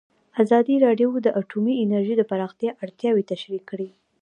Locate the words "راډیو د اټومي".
0.85-1.73